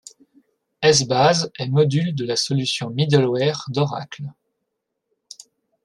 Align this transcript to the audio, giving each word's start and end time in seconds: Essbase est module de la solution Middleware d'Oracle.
Essbase 0.81 1.51
est 1.59 1.67
module 1.67 2.15
de 2.15 2.25
la 2.25 2.35
solution 2.35 2.89
Middleware 2.89 3.65
d'Oracle. 3.67 4.31